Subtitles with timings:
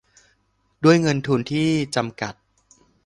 [0.83, 2.33] ด้วยเงินทุนที่จำกัด